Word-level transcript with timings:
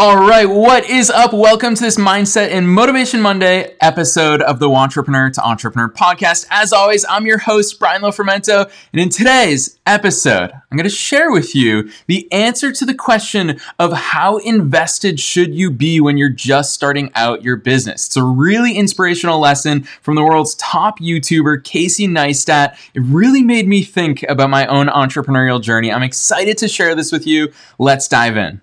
All 0.00 0.16
right, 0.16 0.48
what 0.48 0.88
is 0.88 1.10
up? 1.10 1.32
Welcome 1.32 1.74
to 1.74 1.82
this 1.82 1.96
Mindset 1.96 2.52
and 2.52 2.68
Motivation 2.68 3.20
Monday 3.20 3.74
episode 3.80 4.40
of 4.40 4.60
the 4.60 4.70
Entrepreneur 4.70 5.28
to 5.28 5.44
Entrepreneur 5.44 5.88
podcast. 5.88 6.46
As 6.52 6.72
always, 6.72 7.04
I'm 7.08 7.26
your 7.26 7.38
host, 7.38 7.80
Brian 7.80 8.02
Lofermento, 8.02 8.70
and 8.92 9.02
in 9.02 9.08
today's 9.08 9.80
episode, 9.86 10.52
I'm 10.52 10.78
going 10.78 10.84
to 10.84 10.88
share 10.88 11.32
with 11.32 11.52
you 11.52 11.90
the 12.06 12.30
answer 12.30 12.70
to 12.70 12.86
the 12.86 12.94
question 12.94 13.58
of 13.80 13.92
how 13.92 14.36
invested 14.36 15.18
should 15.18 15.52
you 15.52 15.68
be 15.68 16.00
when 16.00 16.16
you're 16.16 16.28
just 16.28 16.72
starting 16.72 17.10
out 17.16 17.42
your 17.42 17.56
business. 17.56 18.06
It's 18.06 18.16
a 18.16 18.22
really 18.22 18.76
inspirational 18.76 19.40
lesson 19.40 19.82
from 20.00 20.14
the 20.14 20.22
world's 20.22 20.54
top 20.54 21.00
YouTuber, 21.00 21.64
Casey 21.64 22.06
Neistat. 22.06 22.78
It 22.94 23.00
really 23.00 23.42
made 23.42 23.66
me 23.66 23.82
think 23.82 24.22
about 24.28 24.48
my 24.48 24.64
own 24.68 24.86
entrepreneurial 24.86 25.60
journey. 25.60 25.92
I'm 25.92 26.04
excited 26.04 26.56
to 26.58 26.68
share 26.68 26.94
this 26.94 27.10
with 27.10 27.26
you. 27.26 27.52
Let's 27.80 28.06
dive 28.06 28.36
in. 28.36 28.60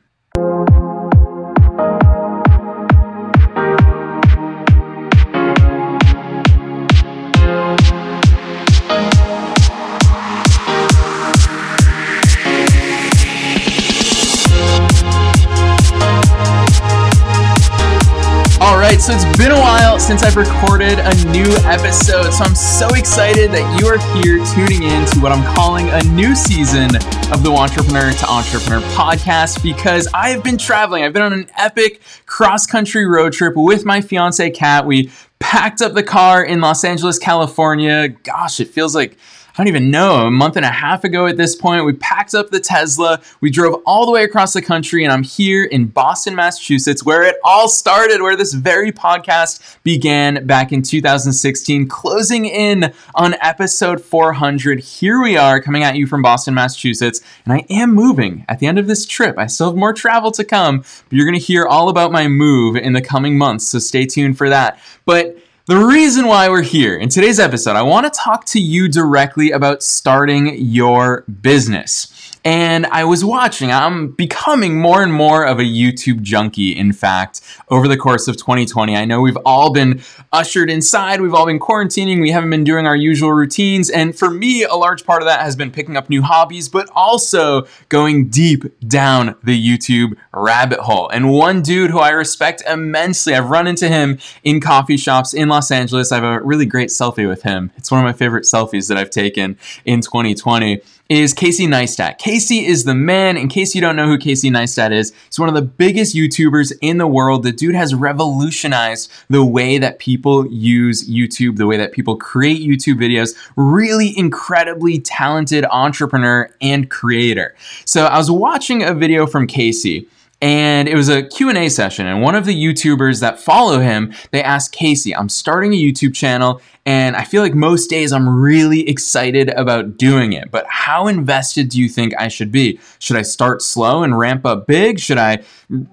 Right, 18.91 19.01
so 19.01 19.13
it's 19.13 19.37
been 19.37 19.51
a 19.51 19.59
while 19.59 19.99
since 19.99 20.21
I've 20.21 20.35
recorded 20.35 20.99
a 20.99 21.31
new 21.31 21.51
episode, 21.65 22.31
so 22.31 22.43
I'm 22.43 22.53
so 22.53 22.87
excited 22.89 23.49
that 23.49 23.81
you 23.81 23.87
are 23.87 23.97
here 24.21 24.37
tuning 24.53 24.83
in 24.83 25.05
to 25.07 25.19
what 25.21 25.31
I'm 25.31 25.43
calling 25.55 25.89
a 25.89 26.03
new 26.13 26.35
season 26.35 26.95
of 27.33 27.41
the 27.41 27.51
Entrepreneur 27.51 28.11
to 28.11 28.29
Entrepreneur 28.29 28.81
podcast 28.89 29.63
because 29.63 30.07
I 30.13 30.29
have 30.29 30.43
been 30.43 30.59
traveling. 30.59 31.03
I've 31.03 31.13
been 31.13 31.23
on 31.23 31.33
an 31.33 31.49
epic 31.57 32.01
cross 32.27 32.67
country 32.67 33.07
road 33.07 33.33
trip 33.33 33.55
with 33.55 33.85
my 33.85 34.01
fiance 34.01 34.51
Kat. 34.51 34.85
We 34.85 35.09
packed 35.39 35.81
up 35.81 35.93
the 35.93 36.03
car 36.03 36.43
in 36.43 36.61
Los 36.61 36.83
Angeles, 36.83 37.17
California. 37.17 38.09
Gosh, 38.09 38.59
it 38.59 38.67
feels 38.67 38.93
like 38.93 39.17
I 39.55 39.59
don't 39.59 39.69
even 39.69 39.89
know, 39.89 40.27
a 40.27 40.31
month 40.31 40.57
and 40.57 40.65
a 40.65 40.69
half 40.69 41.05
ago 41.05 41.27
at 41.27 41.37
this 41.37 41.55
point. 41.55 41.85
We 41.85 41.93
packed 41.93 42.33
up 42.33 42.49
the 42.49 42.59
Tesla, 42.59 43.21
we 43.39 43.49
drove 43.49 43.81
all 43.85 44.05
the 44.05 44.11
way 44.11 44.25
across 44.25 44.51
the 44.51 44.61
country, 44.61 45.05
and 45.05 45.13
I'm 45.13 45.23
here 45.23 45.63
in 45.63 45.85
Boston, 45.85 46.35
Massachusetts, 46.35 47.05
where 47.05 47.23
it 47.23 47.37
all 47.41 47.69
started, 47.69 48.21
where 48.21 48.35
this 48.35 48.53
very 48.53 48.91
podcast 48.91 49.77
began 49.83 50.45
back 50.45 50.73
in 50.73 50.81
2016, 50.81 51.87
closing 51.87 52.45
in 52.45 52.91
on 53.15 53.35
episode 53.35 54.01
400. 54.01 54.81
Here 54.81 55.21
we 55.21 55.37
are 55.37 55.61
coming 55.61 55.83
at 55.83 55.95
you 55.95 56.05
from 56.05 56.21
Boston, 56.21 56.53
Massachusetts, 56.53 57.21
and 57.45 57.53
I 57.53 57.65
am 57.69 57.95
moving 57.95 58.43
at 58.49 58.59
the 58.59 58.67
end 58.67 58.77
of 58.77 58.87
this 58.87 59.05
trip. 59.05 59.37
I 59.37 59.47
still 59.47 59.67
have 59.67 59.77
more 59.77 59.93
travel 59.93 60.31
to 60.31 60.43
come, 60.43 60.79
but 60.79 61.11
you're 61.11 61.25
going 61.25 61.39
to 61.39 61.45
hear 61.45 61.65
all 61.65 61.87
about 61.87 62.11
my 62.11 62.27
move 62.27 62.75
in 62.75 62.91
the 62.91 63.01
coming 63.01 63.37
months, 63.37 63.65
so 63.67 63.79
stay 63.79 64.05
tuned 64.05 64.37
for 64.37 64.49
that. 64.49 64.81
But 65.05 65.37
the 65.67 65.77
reason 65.77 66.27
why 66.27 66.47
we're 66.47 66.61
here 66.61 66.95
in 66.95 67.09
today's 67.09 67.39
episode, 67.39 67.75
I 67.75 67.81
want 67.81 68.05
to 68.05 68.19
talk 68.19 68.45
to 68.47 68.59
you 68.59 68.87
directly 68.87 69.49
about 69.49 69.81
starting 69.81 70.55
your 70.59 71.21
business 71.41 72.13
and 72.45 72.85
I 72.85 73.03
was 73.05 73.25
watching. 73.25 73.71
I'm 73.71 74.11
becoming 74.11 74.79
more 74.79 75.01
and 75.01 75.11
more 75.11 75.43
of 75.43 75.57
a 75.57 75.63
YouTube 75.63 76.21
junkie, 76.21 76.77
in 76.77 76.93
fact, 76.93 77.41
over 77.69 77.87
the 77.87 77.97
course 77.97 78.27
of 78.27 78.37
2020. 78.37 78.95
I 78.95 79.03
know 79.03 79.19
we've 79.19 79.37
all 79.45 79.73
been 79.73 80.03
ushered 80.31 80.69
inside, 80.69 81.21
we've 81.21 81.33
all 81.33 81.47
been 81.47 81.59
quarantining, 81.59 82.21
we 82.21 82.29
haven't 82.29 82.51
been 82.51 82.63
doing 82.63 82.85
our 82.85 82.95
usual 82.95 83.33
routines. 83.33 83.89
And 83.89 84.15
for 84.15 84.29
me, 84.29 84.63
a 84.63 84.75
large 84.75 85.05
part 85.05 85.23
of 85.23 85.27
that 85.27 85.41
has 85.41 85.55
been 85.55 85.71
picking 85.71 85.97
up 85.97 86.07
new 86.07 86.21
hobbies, 86.21 86.69
but 86.69 86.87
also 86.93 87.65
going 87.89 88.27
deep 88.27 88.63
down 88.87 89.35
the 89.43 89.59
YouTube 89.59 90.15
rabbit 90.31 90.79
hole. 90.81 91.09
And 91.09 91.31
one 91.31 91.63
dude 91.63 91.89
who 91.89 91.97
I 91.97 92.09
respect 92.09 92.61
immensely, 92.69 93.33
I've 93.33 93.49
run 93.49 93.65
into 93.65 93.87
him 93.87 94.19
in 94.43 94.61
coffee 94.61 94.97
shops 94.97 95.33
in 95.33 95.49
Los 95.49 95.71
Angeles. 95.71 96.11
I 96.11 96.15
have 96.15 96.23
a 96.23 96.41
really 96.41 96.67
great 96.67 96.89
selfie 96.89 97.27
with 97.27 97.41
him. 97.41 97.71
It's 97.75 97.89
one 97.89 97.99
of 97.99 98.05
my 98.05 98.13
favorite 98.13 98.43
selfies 98.43 98.87
that 98.89 98.97
I've 98.99 99.09
taken 99.09 99.57
in 99.83 100.01
2020 100.01 100.81
is 101.09 101.33
Casey 101.33 101.67
Neistat. 101.67 102.17
Casey 102.17 102.65
is 102.65 102.83
the 102.83 102.95
man. 102.95 103.37
In 103.37 103.47
case 103.47 103.75
you 103.75 103.81
don't 103.81 103.95
know 103.95 104.07
who 104.07 104.17
Casey 104.17 104.49
Neistat 104.49 104.91
is, 104.91 105.13
he's 105.27 105.39
one 105.39 105.49
of 105.49 105.55
the 105.55 105.61
biggest 105.61 106.15
YouTubers 106.15 106.73
in 106.81 106.97
the 106.97 107.07
world. 107.07 107.43
The 107.43 107.51
dude 107.51 107.75
has 107.75 107.93
revolutionized 107.93 109.11
the 109.29 109.45
way 109.45 109.77
that 109.77 109.99
people 109.99 110.47
use 110.47 111.07
YouTube, 111.09 111.57
the 111.57 111.67
way 111.67 111.77
that 111.77 111.91
people 111.91 112.15
create 112.15 112.61
YouTube 112.61 112.95
videos. 112.95 113.35
Really 113.55 114.17
incredibly 114.17 114.99
talented 114.99 115.65
entrepreneur 115.65 116.49
and 116.59 116.89
creator. 116.89 117.55
So 117.85 118.05
I 118.05 118.17
was 118.17 118.31
watching 118.31 118.83
a 118.83 118.93
video 118.93 119.27
from 119.27 119.45
Casey 119.45 120.07
and 120.45 120.87
it 120.87 120.95
was 120.95 121.09
a 121.09 121.23
q&a 121.23 121.67
session 121.69 122.05
and 122.05 122.21
one 122.21 122.35
of 122.35 122.45
the 122.45 122.53
youtubers 122.53 123.19
that 123.19 123.39
follow 123.39 123.79
him 123.79 124.13
they 124.29 124.43
asked 124.43 124.71
casey 124.71 125.15
i'm 125.15 125.27
starting 125.27 125.73
a 125.73 125.75
youtube 125.75 126.13
channel 126.13 126.61
and 126.85 127.15
i 127.15 127.23
feel 127.23 127.41
like 127.41 127.55
most 127.55 127.89
days 127.89 128.13
i'm 128.13 128.29
really 128.29 128.87
excited 128.87 129.49
about 129.55 129.97
doing 129.97 130.33
it 130.33 130.51
but 130.51 130.63
how 130.85 131.07
invested 131.07 131.69
do 131.69 131.81
you 131.81 131.89
think 131.89 132.13
i 132.19 132.27
should 132.27 132.51
be? 132.51 132.79
Should 132.99 133.17
i 133.17 133.23
start 133.23 133.63
slow 133.63 134.03
and 134.03 134.17
ramp 134.19 134.45
up 134.45 134.67
big? 134.67 134.99
Should 134.99 135.17
i 135.17 135.41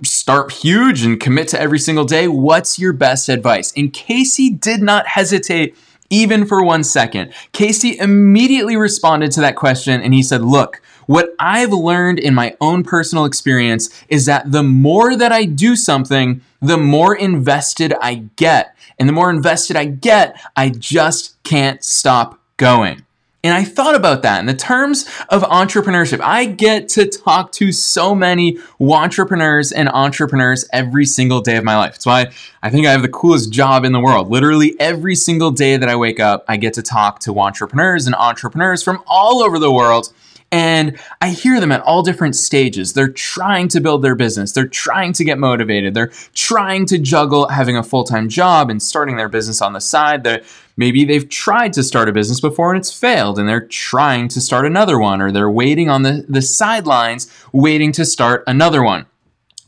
start 0.05 0.53
huge 0.53 1.03
and 1.03 1.19
commit 1.19 1.49
to 1.49 1.61
every 1.61 1.79
single 1.79 2.05
day? 2.05 2.29
What's 2.29 2.79
your 2.79 2.93
best 2.93 3.31
advice? 3.31 3.73
And 3.75 3.91
casey 3.91 4.51
did 4.51 4.83
not 4.83 5.07
hesitate 5.07 5.77
even 6.11 6.45
for 6.45 6.63
one 6.63 6.85
second. 6.85 7.33
Casey 7.53 7.99
immediately 7.99 8.77
responded 8.77 9.33
to 9.33 9.41
that 9.41 9.57
question 9.57 10.03
and 10.03 10.13
he 10.13 10.23
said 10.23 10.43
look 10.43 10.83
what 11.07 11.35
I've 11.39 11.73
learned 11.73 12.19
in 12.19 12.35
my 12.35 12.57
own 12.61 12.83
personal 12.83 13.25
experience 13.25 13.91
is 14.09 14.27
that 14.27 14.51
the 14.51 14.63
more 14.63 15.17
that 15.17 15.33
I 15.33 15.45
do 15.45 15.77
something, 15.77 16.41
the 16.61 16.79
more 16.79 17.15
invested 17.15 17.95
I 18.01 18.27
get. 18.37 18.77
And 18.99 19.09
the 19.09 19.13
more 19.13 19.31
invested 19.31 19.77
I 19.77 19.87
get, 19.87 20.41
I 20.57 20.69
just 20.71 21.43
can't 21.43 21.83
stop 21.83 22.39
going. 22.57 23.03
And 23.45 23.53
I 23.53 23.65
thought 23.65 23.97
about 23.97 24.23
that 24.23 24.39
in 24.39 24.47
the 24.47 24.55
terms 24.55 25.05
of 25.29 25.43
entrepreneurship. 25.43 26.21
I 26.23 26.45
get 26.45 26.89
to 26.91 27.07
talk 27.07 27.51
to 27.53 27.73
so 27.73 28.15
many 28.15 28.59
entrepreneurs 28.81 29.73
and 29.73 29.89
wantrepreneurs 29.89 30.65
every 30.73 31.05
single 31.07 31.41
day 31.41 31.57
of 31.57 31.65
my 31.65 31.77
life. 31.77 31.95
That's 31.95 32.07
why 32.07 32.31
I 32.63 32.71
think 32.71 32.87
I 32.87 32.93
have 32.93 33.03
the 33.03 33.09
coolest 33.09 33.51
job 33.51 33.85
in 33.85 33.91
the 33.91 33.99
world. 33.99 34.31
Literally 34.31 34.77
every 34.79 35.17
single 35.17 35.51
day 35.51 35.77
that 35.77 35.89
I 35.89 35.97
wake 35.97 36.21
up, 36.21 36.45
I 36.47 36.57
get 36.57 36.75
to 36.75 36.83
talk 36.83 37.19
to 37.21 37.41
entrepreneurs 37.41 38.07
and 38.07 38.15
wantrepreneurs 38.15 38.85
from 38.85 39.03
all 39.09 39.43
over 39.43 39.59
the 39.59 39.73
world 39.73 40.13
and 40.53 41.01
I 41.23 41.31
hear 41.31 41.59
them 41.59 41.73
at 41.73 41.81
all 41.81 42.03
different 42.03 42.37
stages. 42.37 42.93
They're 42.93 43.09
trying 43.09 43.69
to 43.69 43.81
build 43.81 44.03
their 44.03 44.15
business, 44.15 44.53
they're 44.53 44.67
trying 44.67 45.15
to 45.15 45.25
get 45.25 45.39
motivated, 45.39 45.95
they're 45.95 46.13
trying 46.35 46.85
to 46.87 46.99
juggle 46.99 47.49
having 47.49 47.77
a 47.77 47.83
full 47.83 48.05
time 48.05 48.29
job 48.29 48.71
and 48.71 48.81
starting 48.81 49.17
their 49.17 49.31
business 49.31 49.63
on 49.63 49.73
the 49.73 49.81
side. 49.81 50.25
That 50.25 50.45
maybe 50.77 51.05
they've 51.05 51.29
tried 51.29 51.73
to 51.73 51.83
start 51.83 52.09
a 52.09 52.13
business 52.13 52.41
before 52.41 52.73
and 52.73 52.79
it's 52.79 52.97
failed, 52.97 53.39
and 53.39 53.49
they're 53.49 53.67
trying 53.67 54.29
to 54.29 54.41
start 54.41 54.67
another 54.67 54.99
one, 54.99 55.23
or 55.23 55.33
they're 55.33 55.51
waiting 55.51 55.89
on 55.89 56.03
the, 56.03 56.25
the 56.29 56.43
sidelines, 56.43 57.33
waiting 57.53 57.91
to 57.93 58.05
start 58.05 58.45
another 58.47 58.83
one. 58.83 59.07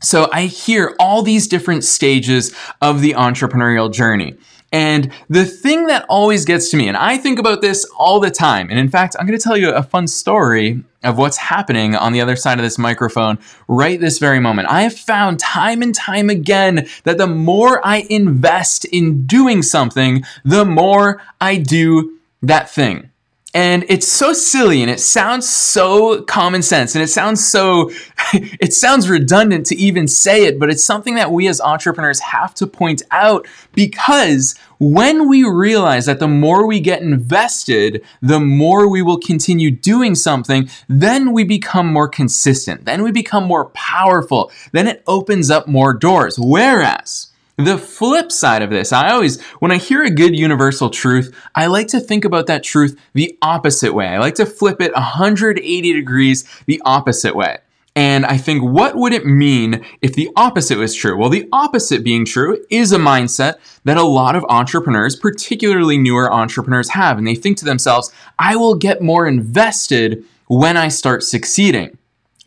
So 0.01 0.29
I 0.31 0.45
hear 0.45 0.95
all 0.99 1.23
these 1.23 1.47
different 1.47 1.83
stages 1.83 2.55
of 2.79 3.01
the 3.01 3.13
entrepreneurial 3.13 3.91
journey. 3.91 4.35
And 4.75 5.09
the 5.29 5.45
thing 5.45 5.87
that 5.87 6.05
always 6.09 6.43
gets 6.43 6.69
to 6.71 6.75
me, 6.75 6.89
and 6.89 6.97
I 6.97 7.17
think 7.17 7.39
about 7.39 7.61
this 7.61 7.85
all 7.97 8.19
the 8.19 8.29
time, 8.29 8.69
and 8.69 8.77
in 8.77 8.89
fact, 8.89 9.15
I'm 9.17 9.25
going 9.25 9.39
to 9.39 9.41
tell 9.41 9.55
you 9.55 9.69
a 9.69 9.81
fun 9.81 10.05
story 10.05 10.83
of 11.01 11.17
what's 11.17 11.37
happening 11.37 11.95
on 11.95 12.11
the 12.11 12.19
other 12.19 12.35
side 12.35 12.59
of 12.59 12.63
this 12.65 12.77
microphone 12.77 13.39
right 13.69 14.01
this 14.01 14.19
very 14.19 14.41
moment. 14.41 14.67
I 14.69 14.81
have 14.81 14.93
found 14.93 15.39
time 15.39 15.81
and 15.81 15.95
time 15.95 16.29
again 16.29 16.89
that 17.05 17.17
the 17.17 17.25
more 17.25 17.79
I 17.87 18.05
invest 18.09 18.83
in 18.83 19.25
doing 19.25 19.61
something, 19.61 20.25
the 20.43 20.65
more 20.65 21.21
I 21.39 21.55
do 21.55 22.17
that 22.41 22.69
thing. 22.69 23.11
And 23.55 23.85
it's 23.87 24.05
so 24.05 24.33
silly 24.33 24.81
and 24.81 24.91
it 24.91 24.99
sounds 24.99 25.47
so 25.47 26.21
common 26.23 26.61
sense 26.61 26.93
and 26.93 27.01
it 27.01 27.07
sounds 27.07 27.41
so, 27.41 27.89
it 28.33 28.73
sounds 28.73 29.09
redundant 29.09 29.65
to 29.67 29.77
even 29.77 30.09
say 30.09 30.43
it, 30.43 30.59
but 30.59 30.69
it's 30.69 30.83
something 30.83 31.15
that 31.15 31.31
we 31.31 31.47
as 31.47 31.61
entrepreneurs 31.61 32.19
have 32.19 32.53
to 32.55 32.67
point 32.67 33.01
out 33.11 33.47
because 33.71 34.55
when 34.77 35.29
we 35.29 35.45
realize 35.45 36.05
that 36.05 36.19
the 36.19 36.27
more 36.27 36.67
we 36.67 36.81
get 36.81 37.01
invested, 37.01 38.03
the 38.21 38.41
more 38.41 38.89
we 38.89 39.01
will 39.01 39.19
continue 39.19 39.71
doing 39.71 40.15
something, 40.15 40.69
then 40.89 41.31
we 41.31 41.45
become 41.45 41.93
more 41.93 42.09
consistent. 42.09 42.83
Then 42.83 43.03
we 43.03 43.11
become 43.13 43.45
more 43.45 43.69
powerful. 43.69 44.51
Then 44.73 44.85
it 44.85 45.01
opens 45.07 45.49
up 45.49 45.65
more 45.65 45.93
doors. 45.93 46.37
Whereas, 46.37 47.31
the 47.57 47.77
flip 47.77 48.31
side 48.31 48.61
of 48.61 48.69
this, 48.69 48.91
I 48.91 49.11
always, 49.11 49.41
when 49.59 49.71
I 49.71 49.77
hear 49.77 50.03
a 50.03 50.09
good 50.09 50.37
universal 50.37 50.89
truth, 50.89 51.33
I 51.55 51.67
like 51.67 51.87
to 51.89 51.99
think 51.99 52.25
about 52.25 52.47
that 52.47 52.63
truth 52.63 52.99
the 53.13 53.37
opposite 53.41 53.93
way. 53.93 54.07
I 54.07 54.19
like 54.19 54.35
to 54.35 54.45
flip 54.45 54.81
it 54.81 54.93
180 54.93 55.93
degrees 55.93 56.43
the 56.65 56.81
opposite 56.83 57.35
way. 57.35 57.59
And 57.97 58.25
I 58.25 58.35
think, 58.35 58.61
what 58.61 58.97
would 58.97 59.13
it 59.13 59.25
mean 59.25 59.85
if 60.01 60.15
the 60.15 60.29
opposite 60.35 60.77
was 60.77 60.93
true? 60.93 61.17
Well, 61.17 61.29
the 61.29 61.47
opposite 61.53 62.03
being 62.03 62.25
true 62.25 62.65
is 62.69 62.91
a 62.91 62.97
mindset 62.97 63.55
that 63.85 63.95
a 63.95 64.03
lot 64.03 64.35
of 64.35 64.43
entrepreneurs, 64.49 65.15
particularly 65.15 65.97
newer 65.97 66.31
entrepreneurs, 66.31 66.89
have. 66.89 67.17
And 67.17 67.25
they 67.25 67.35
think 67.35 67.57
to 67.59 67.65
themselves, 67.65 68.11
I 68.37 68.57
will 68.57 68.75
get 68.75 69.01
more 69.01 69.25
invested 69.25 70.25
when 70.47 70.75
I 70.75 70.89
start 70.89 71.23
succeeding. 71.23 71.97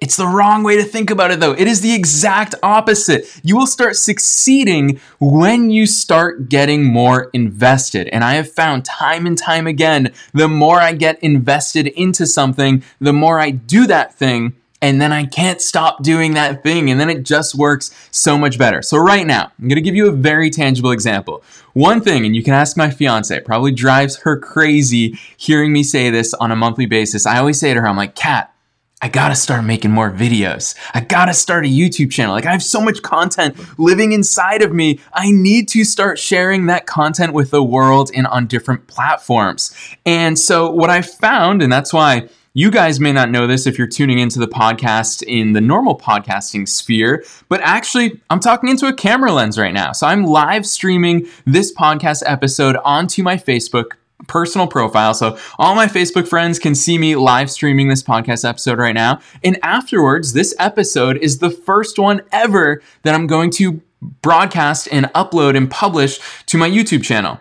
It's 0.01 0.17
the 0.17 0.29
wrong 0.29 0.63
way 0.63 0.77
to 0.77 0.85
think 0.85 1.11
about 1.11 1.33
it, 1.33 1.41
though. 1.41 1.55
It 1.55 1.67
is 1.67 1.81
the 1.81 1.93
exact 1.93 2.55
opposite. 2.63 3.41
You 3.43 3.57
will 3.57 3.67
start 3.67 3.97
succeeding 3.97 5.01
when 5.19 5.71
you 5.71 5.87
start 5.87 6.49
getting 6.49 6.85
more 6.85 7.31
invested. 7.33 8.07
And 8.09 8.23
I 8.23 8.35
have 8.35 8.49
found 8.49 8.85
time 8.85 9.27
and 9.27 9.37
time 9.37 9.67
again 9.67 10.13
the 10.33 10.47
more 10.47 10.81
I 10.81 10.93
get 10.93 11.21
invested 11.21 11.89
into 11.89 12.27
something, 12.27 12.85
the 13.01 13.13
more 13.13 13.41
I 13.41 13.51
do 13.51 13.89
that 13.89 14.15
thing, 14.15 14.55
and 14.81 15.01
then 15.01 15.13
I 15.13 15.27
can't 15.27 15.61
stop 15.61 16.05
doing 16.05 16.35
that 16.35 16.63
thing, 16.63 16.89
and 16.89 17.01
then 17.01 17.11
it 17.11 17.25
just 17.25 17.57
works 17.57 17.91
so 18.13 18.39
much 18.39 18.57
better. 18.57 18.83
So, 18.83 18.99
right 18.99 19.27
now, 19.27 19.51
I'm 19.59 19.67
gonna 19.67 19.81
give 19.81 19.97
you 19.97 20.07
a 20.07 20.13
very 20.13 20.51
tangible 20.51 20.93
example. 20.93 21.43
One 21.73 22.01
thing, 22.01 22.25
and 22.25 22.37
you 22.37 22.45
can 22.45 22.55
ask 22.55 22.77
my 22.77 22.89
fiance, 22.89 23.41
probably 23.41 23.73
drives 23.73 24.19
her 24.19 24.39
crazy 24.39 25.19
hearing 25.37 25.73
me 25.73 25.83
say 25.83 26.11
this 26.11 26.33
on 26.35 26.53
a 26.53 26.57
monthly 26.57 26.87
basis. 26.87 27.27
I 27.27 27.39
always 27.39 27.59
say 27.59 27.75
to 27.75 27.81
her, 27.81 27.89
I'm 27.89 27.97
like, 27.97 28.15
Kat, 28.15 28.55
I 29.01 29.09
gotta 29.09 29.37
start 29.37 29.65
making 29.65 29.93
more 29.93 30.11
videos. 30.11 30.75
I 30.93 31.01
gotta 31.01 31.33
start 31.33 31.65
a 31.65 31.69
YouTube 31.69 32.11
channel. 32.11 32.35
Like, 32.35 32.47
I 32.47 32.53
have 32.53 32.65
so 32.65 32.81
much 32.81 33.01
content 33.03 33.57
living 33.79 34.13
inside 34.13 34.61
of 34.61 34.73
me. 34.73 34.99
I 35.13 35.31
need 35.31 35.69
to 35.69 35.85
start 35.85 36.19
sharing 36.19 36.67
that 36.67 36.87
content 36.87 37.33
with 37.33 37.53
the 37.53 37.63
world 37.63 38.11
and 38.13 38.27
on 38.27 38.49
different 38.49 38.89
platforms. 38.89 39.73
And 40.05 40.37
so, 40.37 40.69
what 40.71 40.91
I 40.91 41.03
found, 41.03 41.63
and 41.63 41.73
that's 41.73 41.93
why 41.93 42.29
you 42.55 42.73
guys 42.73 42.99
may 42.99 43.13
not 43.13 43.31
know 43.31 43.47
this 43.47 43.69
if 43.69 43.79
you're 43.79 43.87
tuning 43.87 44.19
into 44.19 44.41
the 44.41 44.49
podcast 44.49 45.23
in 45.23 45.53
the 45.53 45.61
normal 45.61 45.97
podcasting 45.97 46.69
sphere, 46.69 47.25
but 47.49 47.61
actually, 47.61 48.21
I'm 48.31 48.41
talking 48.41 48.69
into 48.69 48.87
a 48.89 48.93
camera 48.93 49.31
lens 49.31 49.57
right 49.57 49.73
now. 49.73 49.93
So 49.93 50.09
I'm 50.09 50.25
live 50.25 50.67
streaming 50.67 51.29
this 51.47 51.73
podcast 51.73 52.25
episode 52.27 52.77
onto 52.85 53.23
my 53.23 53.37
Facebook 53.37 53.93
personal 54.27 54.67
profile. 54.67 55.15
So 55.15 55.39
all 55.59 55.75
my 55.75 55.87
Facebook 55.87 56.27
friends 56.27 56.59
can 56.59 56.75
see 56.75 56.99
me 56.99 57.17
live 57.17 57.51
streaming 57.51 57.89
this 57.89 58.03
podcast 58.03 58.49
episode 58.49 58.79
right 58.79 58.95
now. 58.95 59.21
And 59.45 59.59
afterwards, 59.63 60.33
this 60.33 60.55
episode 60.59 61.19
is 61.19 61.39
the 61.39 61.51
first 61.51 61.99
one 61.99 62.23
ever 62.33 62.83
that 63.03 63.15
I'm 63.15 63.27
going 63.27 63.51
to 63.53 63.81
broadcast 64.23 64.89
and 64.91 65.07
upload 65.07 65.57
and 65.57 65.71
publish 65.71 66.19
to 66.47 66.59
my 66.59 66.69
YouTube 66.69 67.03
channel. 67.03 67.41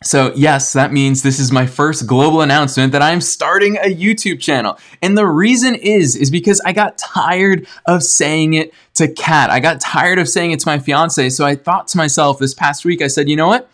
So, 0.00 0.32
yes, 0.36 0.74
that 0.74 0.92
means 0.92 1.22
this 1.22 1.40
is 1.40 1.50
my 1.50 1.66
first 1.66 2.06
global 2.06 2.40
announcement 2.40 2.92
that 2.92 3.02
I'm 3.02 3.20
starting 3.20 3.76
a 3.78 3.92
YouTube 3.92 4.38
channel. 4.38 4.78
And 5.02 5.18
the 5.18 5.26
reason 5.26 5.74
is 5.74 6.14
is 6.14 6.30
because 6.30 6.60
I 6.64 6.72
got 6.72 6.98
tired 6.98 7.66
of 7.84 8.04
saying 8.04 8.54
it 8.54 8.72
to 8.94 9.08
Kat. 9.08 9.50
I 9.50 9.58
got 9.58 9.80
tired 9.80 10.20
of 10.20 10.28
saying 10.28 10.52
it 10.52 10.60
to 10.60 10.68
my 10.68 10.78
fiance. 10.78 11.30
So 11.30 11.44
I 11.44 11.56
thought 11.56 11.88
to 11.88 11.96
myself 11.96 12.38
this 12.38 12.54
past 12.54 12.84
week 12.84 13.02
I 13.02 13.08
said, 13.08 13.28
"You 13.28 13.34
know 13.34 13.48
what? 13.48 13.68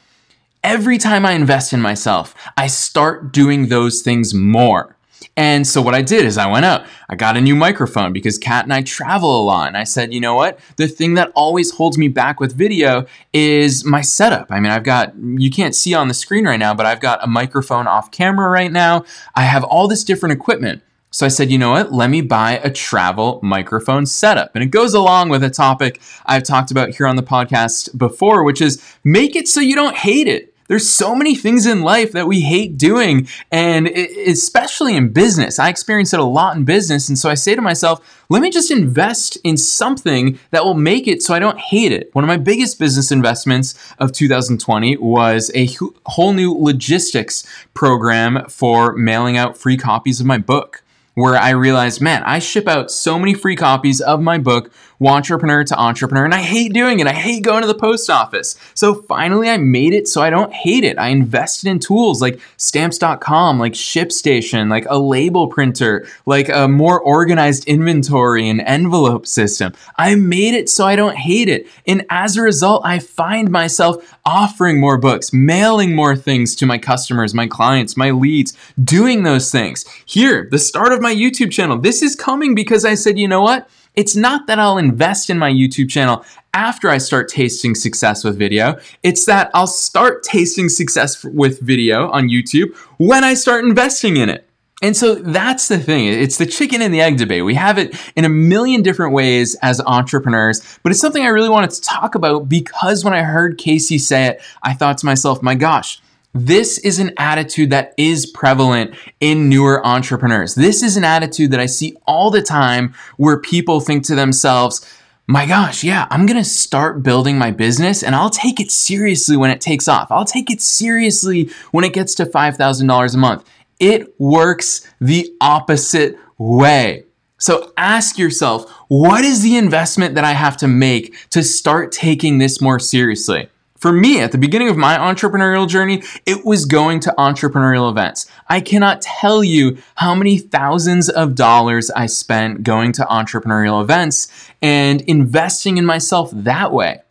Every 0.65 0.97
time 0.97 1.25
I 1.27 1.33
invest 1.33 1.73
in 1.75 1.81
myself, 1.83 2.35
I 2.57 2.67
start 2.67 3.33
doing 3.33 3.69
those 3.69 4.01
things 4.01 4.33
more." 4.35 4.97
And 5.37 5.67
so 5.67 5.83
what 5.83 5.95
I 5.95 6.03
did 6.03 6.25
is 6.25 6.39
I 6.39 6.51
went 6.51 6.65
out, 6.65 6.87
I 7.09 7.17
got 7.17 7.37
a 7.37 7.41
new 7.41 7.57
microphone 7.57 8.13
because 8.13 8.39
Kat 8.39 8.65
and 8.65 8.73
I 8.73 8.83
travel 8.83 9.43
a 9.43 9.43
lot. 9.43 9.69
And 9.69 9.77
I 9.77 9.85
said, 9.85 10.15
you 10.15 10.21
know 10.21 10.35
what? 10.35 10.61
The 10.77 10.87
thing 10.87 11.15
that 11.15 11.33
always 11.35 11.73
holds 11.73 11.99
me 11.99 12.09
back 12.09 12.39
with 12.41 12.57
video 12.57 13.07
is 13.33 13.85
my 13.85 14.01
setup. 14.01 14.47
I 14.51 14.61
mean, 14.61 14.71
I've 14.71 14.85
got, 14.85 15.13
you 15.17 15.51
can't 15.51 15.75
see 15.75 15.93
on 15.93 16.09
the 16.09 16.15
screen 16.15 16.45
right 16.45 16.59
now, 16.59 16.73
but 16.73 16.87
I've 16.87 17.01
got 17.01 17.23
a 17.25 17.27
microphone 17.27 17.89
off 17.89 18.11
camera 18.11 18.49
right 18.49 18.71
now. 18.71 19.05
I 19.35 19.43
have 19.43 19.65
all 19.65 19.89
this 19.89 20.05
different 20.05 20.35
equipment. 20.35 20.83
So 21.11 21.27
I 21.27 21.29
said, 21.29 21.51
you 21.51 21.59
know 21.59 21.71
what? 21.71 21.93
Let 21.93 22.11
me 22.11 22.23
buy 22.23 22.61
a 22.63 22.71
travel 22.71 23.41
microphone 23.43 24.07
setup. 24.07 24.55
And 24.55 24.63
it 24.63 24.71
goes 24.71 24.95
along 24.95 25.31
with 25.31 25.43
a 25.43 25.51
topic 25.51 26.01
I've 26.27 26.43
talked 26.43 26.71
about 26.71 26.91
here 26.91 27.07
on 27.07 27.17
the 27.17 27.23
podcast 27.23 27.97
before, 27.97 28.45
which 28.45 28.61
is 28.61 28.83
make 29.05 29.35
it 29.35 29.49
so 29.49 29.61
you 29.61 29.75
don't 29.75 29.97
hate 29.97 30.29
it. 30.29 30.54
There's 30.69 30.89
so 30.89 31.15
many 31.15 31.35
things 31.35 31.67
in 31.67 31.83
life 31.83 32.13
that 32.13 32.27
we 32.27 32.41
hate 32.41 32.79
doing, 32.79 33.29
and 33.51 33.89
especially 33.89 34.97
in 34.97 35.11
business. 35.11 35.59
I 35.59 35.69
experience 35.69 36.15
it 36.15 36.21
a 36.21 36.25
lot 36.25 36.57
in 36.57 36.65
business, 36.65 37.09
and 37.09 37.19
so 37.19 37.29
I 37.29 37.35
say 37.35 37.55
to 37.55 37.61
myself, 37.61 38.25
let 38.31 38.41
me 38.41 38.51
just 38.51 38.71
invest 38.71 39.37
in 39.45 39.57
something 39.57 40.39
that 40.51 40.65
will 40.65 40.75
make 40.75 41.07
it 41.07 41.23
so 41.23 41.35
I 41.35 41.39
don't 41.39 41.59
hate 41.59 41.93
it. 41.93 42.09
One 42.15 42.25
of 42.25 42.29
my 42.29 42.39
biggest 42.39 42.79
business 42.79 43.13
investments 43.13 43.75
of 43.99 44.13
2020 44.13 44.97
was 44.97 45.51
a 45.55 45.69
whole 46.07 46.33
new 46.33 46.55
logistics 46.55 47.47
program 47.75 48.49
for 48.49 48.95
mailing 48.95 49.37
out 49.37 49.59
free 49.59 49.77
copies 49.77 50.21
of 50.21 50.27
my 50.27 50.39
book 50.39 50.84
where 51.15 51.37
I 51.37 51.51
realized, 51.51 52.01
man, 52.01 52.23
I 52.25 52.39
ship 52.39 52.69
out 52.69 52.91
so 52.91 53.19
many 53.19 53.35
free 53.35 53.57
copies 53.57 54.01
of 54.01 54.21
my 54.21 54.39
book, 54.39 54.71
Entrepreneur 55.01 55.65
to 55.65 55.79
Entrepreneur, 55.79 56.25
and 56.25 56.35
I 56.35 56.41
hate 56.41 56.73
doing 56.73 57.01
it. 57.01 57.07
I 57.07 57.13
hate 57.13 57.43
going 57.43 57.63
to 57.63 57.67
the 57.67 57.75
post 57.75 58.09
office. 58.09 58.57
So 58.75 58.95
finally, 58.95 59.49
I 59.49 59.57
made 59.59 59.93
it 59.93 60.09
so 60.09 60.23
I 60.23 60.31
don't 60.31 60.53
hate 60.53 60.85
it. 60.85 60.99
I 60.99 61.09
invested 61.09 61.69
in 61.69 61.79
tools 61.79 62.23
like 62.23 62.41
stamps.com, 62.57 63.59
like 63.59 63.73
ShipStation, 63.73 64.71
like 64.71 64.87
a 64.89 64.99
label 64.99 65.49
printer, 65.49 66.07
like 66.27 66.49
a 66.49 66.69
more 66.69 67.01
organized 67.01 67.67
inventory 67.67 68.49
and 68.49 68.61
envelope 68.63 69.27
system. 69.27 69.73
I 69.97 70.15
made 70.15 70.55
it 70.55 70.69
so 70.69 70.87
I 70.87 70.97
don't 70.97 71.17
hate 71.17 71.49
it. 71.49 71.67
And 71.87 72.07
as 72.11 72.37
a 72.37 72.43
result, 72.43 72.83
I 72.85 72.99
find 72.99 73.51
myself 73.51 74.17
offering 74.25 74.81
more 74.81 74.97
books, 74.97 75.33
mailing 75.33 75.95
more 75.95 76.17
things 76.17 76.57
to 76.57 76.67
my 76.67 76.79
customers, 76.79 77.35
my 77.35 77.47
clients, 77.47 77.97
my 77.97 78.11
leads, 78.11 78.57
doing 78.83 79.23
those 79.23 79.51
things. 79.51 79.85
Here, 80.07 80.49
the 80.51 80.59
start 80.59 80.93
of 80.93 81.01
my 81.05 81.15
YouTube 81.15 81.53
channel. 81.53 81.79
This 81.79 82.03
is 82.03 82.17
coming 82.17 82.57
because 82.57 82.85
I 82.85 82.95
said, 82.95 83.19
you 83.19 83.29
know 83.29 83.43
what? 83.43 83.69
It's 83.95 84.17
not 84.17 84.49
that 84.49 84.59
I'll 84.59 84.79
invest 84.79 85.31
in 85.31 85.39
my 85.39 85.53
YouTube 85.53 85.89
channel 85.89 86.25
after 86.53 86.89
I 86.89 86.99
start 86.99 87.29
tasting 87.29 87.77
success 87.77 88.25
with 88.25 88.37
video. 88.37 88.81
It's 89.05 89.27
that 89.27 89.51
I'll 89.55 89.69
start 89.69 90.25
tasting 90.25 90.69
success 90.69 91.23
with 91.23 91.61
video 91.61 92.11
on 92.11 92.29
YouTube 92.29 92.75
when 92.97 93.23
I 93.23 93.35
start 93.35 93.65
investing 93.65 94.17
in 94.17 94.29
it. 94.31 94.49
And 94.83 94.97
so 94.97 95.15
that's 95.15 95.69
the 95.69 95.79
thing. 95.79 96.07
It's 96.07 96.39
the 96.39 96.47
chicken 96.47 96.83
and 96.83 96.93
the 96.93 97.01
egg 97.01 97.19
debate. 97.19 97.45
We 97.45 97.55
have 97.55 97.79
it 97.79 97.95
in 98.17 98.25
a 98.25 98.29
million 98.29 98.83
different 98.83 99.13
ways 99.13 99.55
as 99.63 99.81
entrepreneurs, 99.81 100.79
but 100.83 100.91
it's 100.91 101.01
something 101.01 101.23
I 101.23 101.29
really 101.29 101.49
wanted 101.49 101.71
to 101.71 101.81
talk 101.81 102.15
about 102.15 102.49
because 102.49 103.05
when 103.05 103.15
I 103.15 103.23
heard 103.23 103.59
Casey 103.59 103.99
say 103.99 104.27
it, 104.27 104.43
I 104.63 104.73
thought 104.73 104.99
to 104.99 105.07
myself, 105.07 105.43
my 105.43 105.55
gosh, 105.55 106.01
this 106.35 106.79
is 106.79 106.99
an 106.99 107.13
attitude 107.17 107.71
that 107.71 107.95
is 107.97 108.27
prevalent 108.27 108.95
in 109.21 109.49
newer 109.49 109.85
entrepreneurs. 109.87 110.57
This 110.57 110.83
is 110.83 110.97
an 110.97 111.05
attitude 111.05 111.53
that 111.53 111.61
I 111.61 111.67
see 111.67 111.97
all 112.07 112.31
the 112.31 112.43
time 112.43 112.93
where 113.17 113.39
people 113.39 113.79
think 113.79 114.05
to 114.07 114.17
themselves, 114.17 114.85
my 115.29 115.47
gosh, 115.47 115.85
yeah, 115.85 116.09
I'm 116.11 116.27
gonna 116.27 116.45
start 116.45 117.05
building 117.05 117.39
my 117.39 117.53
business 117.53 118.03
and 118.03 118.17
I'll 118.17 118.31
take 118.31 118.59
it 118.59 118.73
seriously 118.73 119.37
when 119.37 119.51
it 119.51 119.61
takes 119.61 119.87
off. 119.87 120.11
I'll 120.11 120.25
take 120.25 120.51
it 120.51 120.61
seriously 120.61 121.51
when 121.71 121.85
it 121.85 121.93
gets 121.93 122.17
to 122.17 122.27
$5,000 122.27 123.15
a 123.15 123.17
month. 123.17 123.49
It 123.79 124.19
works 124.19 124.87
the 125.01 125.33
opposite 125.41 126.19
way. 126.37 127.05
So 127.39 127.73
ask 127.77 128.19
yourself, 128.19 128.71
what 128.89 129.25
is 129.25 129.43
the 129.43 129.57
investment 129.57 130.15
that 130.17 130.25
I 130.25 130.33
have 130.33 130.57
to 130.59 130.69
make 130.69 131.29
to 131.31 131.43
start 131.43 131.93
taking 131.93 132.39
this 132.39 132.61
more 132.61 132.79
seriously? 132.79 133.49
For 133.85 133.93
me, 133.93 134.23
at 134.23 134.33
the 134.33 134.39
beginning 134.39 134.71
of 134.71 134.79
my 134.79 134.97
entrepreneurial 134.97 135.69
journey, 135.69 136.03
it 136.25 136.43
was 136.43 136.65
going 136.65 137.01
to 137.01 137.15
entrepreneurial 137.19 137.91
events. 137.91 138.27
I 138.49 138.63
cannot 138.63 139.03
tell 139.03 139.45
you 139.45 139.77
how 139.97 140.15
many 140.15 140.39
thousands 140.39 141.11
of 141.11 141.35
dollars 141.35 141.91
I 141.91 142.07
spent 142.07 142.63
going 142.63 142.93
to 142.93 143.03
entrepreneurial 143.03 143.83
events 143.83 144.29
and 144.63 145.03
investing 145.03 145.77
in 145.77 145.85
myself 145.85 146.31
that 146.33 146.73
way 146.73 147.03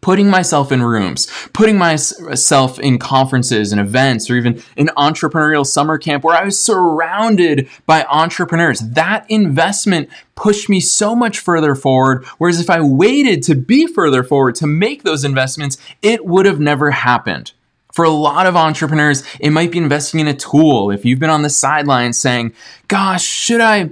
putting 0.00 0.30
myself 0.30 0.72
in 0.72 0.82
rooms, 0.82 1.26
putting 1.52 1.78
myself 1.78 2.78
in 2.78 2.98
conferences 2.98 3.72
and 3.72 3.80
events, 3.80 4.30
or 4.30 4.36
even 4.36 4.62
an 4.76 4.90
entrepreneurial 4.96 5.66
summer 5.66 5.98
camp 5.98 6.24
where 6.24 6.36
I 6.36 6.44
was 6.44 6.58
surrounded 6.58 7.68
by 7.86 8.04
entrepreneurs. 8.04 8.80
That 8.80 9.26
investment 9.28 10.08
pushed 10.34 10.68
me 10.68 10.80
so 10.80 11.14
much 11.16 11.38
further 11.38 11.74
forward. 11.74 12.24
Whereas 12.38 12.60
if 12.60 12.70
I 12.70 12.80
waited 12.80 13.42
to 13.44 13.54
be 13.54 13.86
further 13.86 14.22
forward 14.22 14.54
to 14.56 14.66
make 14.66 15.02
those 15.02 15.24
investments, 15.24 15.78
it 16.02 16.24
would 16.24 16.46
have 16.46 16.60
never 16.60 16.90
happened. 16.92 17.52
For 17.92 18.04
a 18.04 18.10
lot 18.10 18.46
of 18.46 18.54
entrepreneurs, 18.54 19.24
it 19.40 19.50
might 19.50 19.72
be 19.72 19.78
investing 19.78 20.20
in 20.20 20.28
a 20.28 20.34
tool. 20.34 20.90
If 20.92 21.04
you've 21.04 21.18
been 21.18 21.30
on 21.30 21.42
the 21.42 21.50
sidelines 21.50 22.16
saying, 22.16 22.52
gosh, 22.86 23.24
should 23.24 23.60
I, 23.60 23.90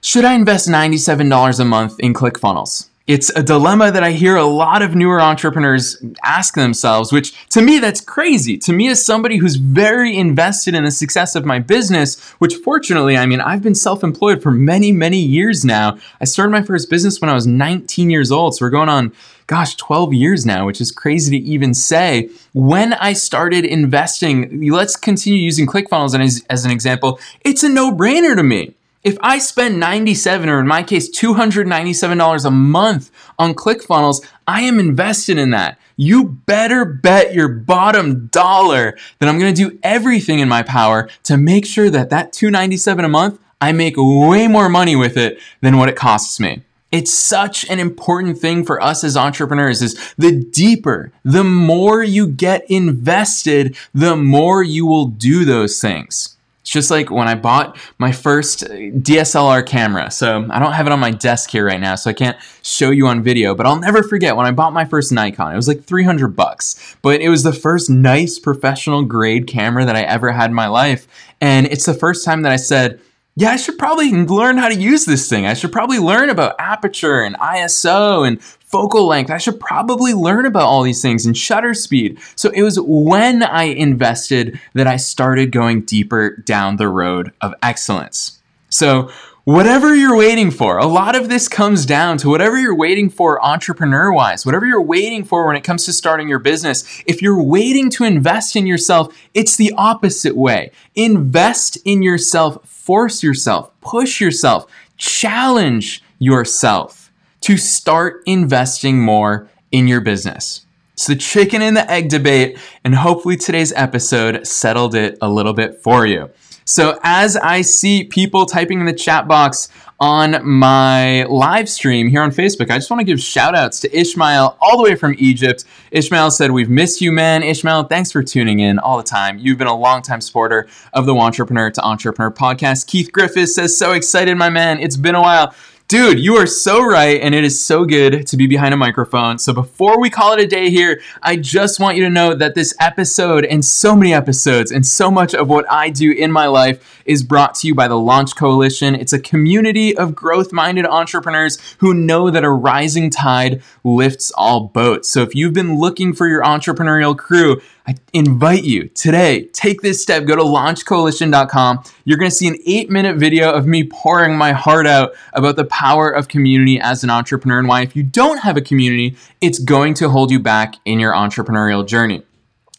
should 0.00 0.24
I 0.24 0.34
invest 0.34 0.68
$97 0.68 1.60
a 1.60 1.64
month 1.64 2.00
in 2.00 2.14
ClickFunnels? 2.14 2.88
It's 3.08 3.30
a 3.30 3.42
dilemma 3.42 3.90
that 3.90 4.04
I 4.04 4.10
hear 4.10 4.36
a 4.36 4.44
lot 4.44 4.82
of 4.82 4.94
newer 4.94 5.18
entrepreneurs 5.18 5.96
ask 6.22 6.54
themselves, 6.54 7.10
which 7.10 7.48
to 7.48 7.62
me, 7.62 7.78
that's 7.78 8.02
crazy. 8.02 8.58
To 8.58 8.72
me, 8.74 8.88
as 8.88 9.02
somebody 9.02 9.38
who's 9.38 9.56
very 9.56 10.14
invested 10.14 10.74
in 10.74 10.84
the 10.84 10.90
success 10.90 11.34
of 11.34 11.46
my 11.46 11.58
business, 11.58 12.20
which 12.32 12.56
fortunately, 12.56 13.16
I 13.16 13.24
mean, 13.24 13.40
I've 13.40 13.62
been 13.62 13.74
self 13.74 14.04
employed 14.04 14.42
for 14.42 14.50
many, 14.50 14.92
many 14.92 15.16
years 15.16 15.64
now. 15.64 15.96
I 16.20 16.26
started 16.26 16.52
my 16.52 16.60
first 16.60 16.90
business 16.90 17.18
when 17.18 17.30
I 17.30 17.34
was 17.34 17.46
19 17.46 18.10
years 18.10 18.30
old. 18.30 18.56
So 18.56 18.66
we're 18.66 18.70
going 18.70 18.90
on, 18.90 19.14
gosh, 19.46 19.74
12 19.76 20.12
years 20.12 20.44
now, 20.44 20.66
which 20.66 20.78
is 20.78 20.92
crazy 20.92 21.40
to 21.40 21.46
even 21.46 21.72
say. 21.72 22.28
When 22.52 22.92
I 22.92 23.14
started 23.14 23.64
investing, 23.64 24.70
let's 24.70 24.96
continue 24.96 25.40
using 25.40 25.66
ClickFunnels 25.66 26.18
as, 26.20 26.44
as 26.50 26.66
an 26.66 26.70
example, 26.70 27.18
it's 27.40 27.62
a 27.62 27.70
no 27.70 27.90
brainer 27.90 28.36
to 28.36 28.42
me. 28.42 28.74
If 29.04 29.16
I 29.20 29.38
spend 29.38 29.78
97 29.78 30.48
or 30.48 30.58
in 30.58 30.66
my 30.66 30.82
case 30.82 31.08
$297 31.08 32.44
a 32.44 32.50
month 32.50 33.10
on 33.38 33.54
ClickFunnels, 33.54 34.26
I 34.46 34.62
am 34.62 34.80
invested 34.80 35.38
in 35.38 35.50
that. 35.50 35.78
You 35.96 36.24
better 36.24 36.84
bet 36.84 37.32
your 37.32 37.48
bottom 37.48 38.26
dollar 38.26 38.98
that 39.18 39.28
I'm 39.28 39.38
going 39.38 39.54
to 39.54 39.70
do 39.70 39.78
everything 39.84 40.40
in 40.40 40.48
my 40.48 40.62
power 40.62 41.08
to 41.24 41.36
make 41.36 41.64
sure 41.64 41.90
that 41.90 42.10
that 42.10 42.32
297 42.32 43.04
a 43.04 43.08
month 43.08 43.38
I 43.60 43.72
make 43.72 43.94
way 43.96 44.48
more 44.48 44.68
money 44.68 44.96
with 44.96 45.16
it 45.16 45.38
than 45.60 45.76
what 45.76 45.88
it 45.88 45.96
costs 45.96 46.40
me. 46.40 46.62
It's 46.90 47.12
such 47.12 47.68
an 47.68 47.78
important 47.78 48.38
thing 48.38 48.64
for 48.64 48.82
us 48.82 49.04
as 49.04 49.16
entrepreneurs 49.16 49.82
is 49.82 50.14
the 50.16 50.32
deeper, 50.32 51.12
the 51.22 51.44
more 51.44 52.02
you 52.02 52.26
get 52.26 52.68
invested, 52.70 53.76
the 53.92 54.16
more 54.16 54.62
you 54.62 54.86
will 54.86 55.06
do 55.06 55.44
those 55.44 55.80
things. 55.80 56.37
It's 56.68 56.74
just 56.74 56.90
like 56.90 57.10
when 57.10 57.28
I 57.28 57.34
bought 57.34 57.78
my 57.96 58.12
first 58.12 58.62
uh, 58.62 58.68
DSLR 58.68 59.64
camera. 59.64 60.10
So 60.10 60.46
I 60.50 60.58
don't 60.58 60.74
have 60.74 60.86
it 60.86 60.92
on 60.92 61.00
my 61.00 61.10
desk 61.10 61.48
here 61.48 61.64
right 61.64 61.80
now, 61.80 61.94
so 61.94 62.10
I 62.10 62.12
can't 62.12 62.36
show 62.60 62.90
you 62.90 63.06
on 63.06 63.22
video, 63.22 63.54
but 63.54 63.64
I'll 63.64 63.80
never 63.80 64.02
forget 64.02 64.36
when 64.36 64.44
I 64.44 64.50
bought 64.50 64.74
my 64.74 64.84
first 64.84 65.10
Nikon. 65.10 65.54
It 65.54 65.56
was 65.56 65.66
like 65.66 65.84
300 65.84 66.36
bucks, 66.36 66.94
but 67.00 67.22
it 67.22 67.30
was 67.30 67.42
the 67.42 67.54
first 67.54 67.88
nice 67.88 68.38
professional 68.38 69.02
grade 69.02 69.46
camera 69.46 69.86
that 69.86 69.96
I 69.96 70.02
ever 70.02 70.30
had 70.30 70.50
in 70.50 70.54
my 70.54 70.66
life. 70.66 71.08
And 71.40 71.66
it's 71.68 71.86
the 71.86 71.94
first 71.94 72.22
time 72.22 72.42
that 72.42 72.52
I 72.52 72.56
said, 72.56 73.00
yeah, 73.34 73.52
I 73.52 73.56
should 73.56 73.78
probably 73.78 74.12
learn 74.12 74.58
how 74.58 74.68
to 74.68 74.74
use 74.74 75.06
this 75.06 75.26
thing. 75.26 75.46
I 75.46 75.54
should 75.54 75.72
probably 75.72 75.98
learn 75.98 76.28
about 76.28 76.56
aperture 76.58 77.22
and 77.22 77.34
ISO 77.36 78.28
and 78.28 78.42
focal 78.68 79.06
length. 79.06 79.30
I 79.30 79.38
should 79.38 79.58
probably 79.58 80.12
learn 80.12 80.46
about 80.46 80.64
all 80.64 80.82
these 80.82 81.02
things 81.02 81.24
and 81.24 81.36
shutter 81.36 81.74
speed. 81.74 82.18
So 82.36 82.50
it 82.50 82.62
was 82.62 82.78
when 82.80 83.42
I 83.42 83.64
invested 83.64 84.60
that 84.74 84.86
I 84.86 84.96
started 84.96 85.52
going 85.52 85.82
deeper 85.82 86.36
down 86.36 86.76
the 86.76 86.88
road 86.88 87.32
of 87.40 87.54
excellence. 87.62 88.40
So 88.68 89.10
whatever 89.44 89.94
you're 89.94 90.16
waiting 90.16 90.50
for, 90.50 90.76
a 90.76 90.86
lot 90.86 91.16
of 91.16 91.30
this 91.30 91.48
comes 91.48 91.86
down 91.86 92.18
to 92.18 92.28
whatever 92.28 92.58
you're 92.58 92.76
waiting 92.76 93.08
for 93.08 93.42
entrepreneur 93.42 94.12
wise, 94.12 94.44
whatever 94.44 94.66
you're 94.66 94.82
waiting 94.82 95.24
for 95.24 95.46
when 95.46 95.56
it 95.56 95.64
comes 95.64 95.86
to 95.86 95.92
starting 95.94 96.28
your 96.28 96.38
business. 96.38 97.02
If 97.06 97.22
you're 97.22 97.42
waiting 97.42 97.88
to 97.92 98.04
invest 98.04 98.54
in 98.54 98.66
yourself, 98.66 99.16
it's 99.32 99.56
the 99.56 99.72
opposite 99.78 100.36
way. 100.36 100.70
Invest 100.94 101.78
in 101.86 102.02
yourself, 102.02 102.68
force 102.68 103.22
yourself, 103.22 103.70
push 103.80 104.20
yourself, 104.20 104.70
challenge 104.98 106.02
yourself 106.18 107.07
to 107.42 107.56
start 107.56 108.22
investing 108.26 109.00
more 109.00 109.48
in 109.70 109.88
your 109.88 110.00
business. 110.00 110.66
It's 110.94 111.06
the 111.06 111.16
chicken 111.16 111.62
and 111.62 111.76
the 111.76 111.88
egg 111.88 112.08
debate, 112.08 112.58
and 112.84 112.94
hopefully 112.94 113.36
today's 113.36 113.72
episode 113.74 114.46
settled 114.46 114.94
it 114.94 115.16
a 115.22 115.28
little 115.28 115.52
bit 115.52 115.80
for 115.80 116.06
you. 116.06 116.30
So 116.64 116.98
as 117.02 117.36
I 117.36 117.62
see 117.62 118.04
people 118.04 118.44
typing 118.44 118.80
in 118.80 118.84
the 118.84 118.92
chat 118.92 119.26
box 119.26 119.70
on 120.00 120.46
my 120.46 121.22
live 121.24 121.66
stream 121.66 122.08
here 122.08 122.20
on 122.20 122.30
Facebook, 122.30 122.70
I 122.70 122.76
just 122.76 122.90
want 122.90 123.00
to 123.00 123.04
give 123.04 123.20
shout 123.20 123.54
outs 123.54 123.80
to 123.80 123.98
Ishmael 123.98 124.58
all 124.60 124.76
the 124.76 124.82
way 124.82 124.94
from 124.94 125.14
Egypt. 125.18 125.64
Ishmael 125.92 126.30
said, 126.30 126.50
We've 126.50 126.68
missed 126.68 127.00
you, 127.00 127.10
man. 127.10 127.42
Ishmael, 127.42 127.84
thanks 127.84 128.12
for 128.12 128.22
tuning 128.22 128.58
in 128.58 128.78
all 128.78 128.98
the 128.98 129.02
time. 129.02 129.38
You've 129.38 129.56
been 129.56 129.66
a 129.66 129.74
longtime 129.74 130.20
supporter 130.20 130.68
of 130.92 131.06
the 131.06 131.14
Entrepreneur 131.14 131.70
to 131.70 131.82
Entrepreneur 131.82 132.30
podcast. 132.30 132.86
Keith 132.86 133.12
Griffiths 133.12 133.54
says, 133.54 133.78
So 133.78 133.92
excited, 133.92 134.36
my 134.36 134.50
man. 134.50 134.78
It's 134.78 134.98
been 134.98 135.14
a 135.14 135.22
while. 135.22 135.54
Dude, 135.88 136.20
you 136.20 136.36
are 136.36 136.46
so 136.46 136.84
right, 136.84 137.18
and 137.18 137.34
it 137.34 137.44
is 137.44 137.64
so 137.64 137.86
good 137.86 138.26
to 138.26 138.36
be 138.36 138.46
behind 138.46 138.74
a 138.74 138.76
microphone. 138.76 139.38
So, 139.38 139.54
before 139.54 139.98
we 139.98 140.10
call 140.10 140.34
it 140.34 140.40
a 140.40 140.46
day 140.46 140.68
here, 140.68 141.00
I 141.22 141.36
just 141.36 141.80
want 141.80 141.96
you 141.96 142.04
to 142.04 142.10
know 142.10 142.34
that 142.34 142.54
this 142.54 142.74
episode 142.78 143.46
and 143.46 143.64
so 143.64 143.96
many 143.96 144.12
episodes 144.12 144.70
and 144.70 144.84
so 144.84 145.10
much 145.10 145.34
of 145.34 145.48
what 145.48 145.64
I 145.72 145.88
do 145.88 146.12
in 146.12 146.30
my 146.30 146.46
life 146.46 147.00
is 147.06 147.22
brought 147.22 147.54
to 147.54 147.66
you 147.66 147.74
by 147.74 147.88
the 147.88 147.98
Launch 147.98 148.36
Coalition. 148.36 148.94
It's 148.96 149.14
a 149.14 149.18
community 149.18 149.96
of 149.96 150.14
growth 150.14 150.52
minded 150.52 150.84
entrepreneurs 150.84 151.56
who 151.78 151.94
know 151.94 152.28
that 152.28 152.44
a 152.44 152.50
rising 152.50 153.08
tide 153.08 153.62
lifts 153.82 154.30
all 154.32 154.64
boats. 154.64 155.08
So, 155.08 155.22
if 155.22 155.34
you've 155.34 155.54
been 155.54 155.78
looking 155.78 156.12
for 156.12 156.28
your 156.28 156.42
entrepreneurial 156.42 157.16
crew, 157.16 157.62
I 157.88 157.94
invite 158.12 158.64
you 158.64 158.88
today, 158.88 159.44
take 159.54 159.80
this 159.80 160.02
step, 160.02 160.26
go 160.26 160.36
to 160.36 160.42
launchcoalition.com. 160.42 161.84
You're 162.04 162.18
going 162.18 162.30
to 162.30 162.36
see 162.36 162.46
an 162.46 162.58
eight 162.66 162.90
minute 162.90 163.16
video 163.16 163.50
of 163.50 163.66
me 163.66 163.84
pouring 163.84 164.36
my 164.36 164.52
heart 164.52 164.86
out 164.86 165.12
about 165.32 165.56
the 165.56 165.64
power 165.64 166.10
of 166.10 166.28
community 166.28 166.78
as 166.78 167.02
an 167.02 167.08
entrepreneur 167.08 167.58
and 167.58 167.66
why, 167.66 167.80
if 167.80 167.96
you 167.96 168.02
don't 168.02 168.40
have 168.40 168.58
a 168.58 168.60
community, 168.60 169.16
it's 169.40 169.58
going 169.58 169.94
to 169.94 170.10
hold 170.10 170.30
you 170.30 170.38
back 170.38 170.74
in 170.84 171.00
your 171.00 171.14
entrepreneurial 171.14 171.86
journey. 171.86 172.22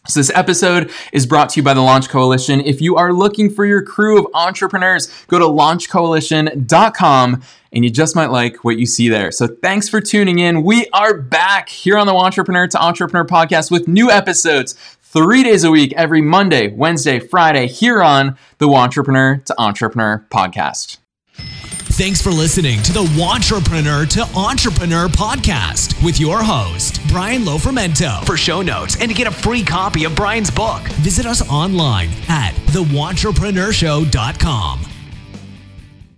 So, 0.07 0.19
this 0.19 0.31
episode 0.33 0.91
is 1.11 1.25
brought 1.25 1.49
to 1.49 1.59
you 1.59 1.63
by 1.63 1.73
the 1.73 1.81
Launch 1.81 2.07
Coalition. 2.09 2.61
If 2.61 2.79
you 2.81 2.95
are 2.95 3.11
looking 3.11 3.49
for 3.49 3.65
your 3.65 3.81
crew 3.81 4.17
of 4.17 4.27
entrepreneurs, 4.33 5.07
go 5.27 5.37
to 5.37 5.45
launchcoalition.com 5.45 7.43
and 7.71 7.83
you 7.83 7.91
just 7.91 8.15
might 8.15 8.31
like 8.31 8.63
what 8.63 8.79
you 8.79 8.87
see 8.87 9.09
there. 9.09 9.31
So, 9.31 9.45
thanks 9.47 9.89
for 9.89 10.01
tuning 10.01 10.39
in. 10.39 10.63
We 10.63 10.87
are 10.93 11.15
back 11.15 11.69
here 11.69 11.97
on 11.97 12.07
the 12.07 12.15
Entrepreneur 12.15 12.67
to 12.67 12.81
Entrepreneur 12.81 13.25
podcast 13.25 13.69
with 13.69 13.87
new 13.87 14.09
episodes 14.09 14.73
three 15.11 15.41
days 15.41 15.63
a 15.63 15.71
week, 15.71 15.91
every 15.93 16.21
Monday, 16.21 16.67
Wednesday, 16.67 17.17
Friday, 17.19 17.65
here 17.67 18.03
on 18.03 18.37
the 18.59 18.69
Entrepreneur 18.69 19.37
to 19.45 19.59
Entrepreneur 19.59 20.27
podcast. 20.29 20.97
Thanks 21.93 22.21
for 22.21 22.29
listening 22.29 22.83
to 22.83 22.93
the 22.93 23.01
Entrepreneur 23.21 24.05
to 24.05 24.21
Entrepreneur 24.37 25.07
podcast 25.07 26.05
with 26.05 26.19
your 26.19 26.43
host, 26.43 26.99
Brian 27.07 27.41
Lofermento. 27.41 28.23
For 28.25 28.37
show 28.37 28.61
notes 28.61 29.01
and 29.01 29.09
to 29.09 29.15
get 29.15 29.25
a 29.25 29.31
free 29.31 29.63
copy 29.63 30.03
of 30.05 30.15
Brian's 30.15 30.51
book, 30.51 30.83
visit 31.01 31.25
us 31.25 31.41
online 31.49 32.09
at 32.29 32.53
thewantrepreneurShow.com. 32.67 34.99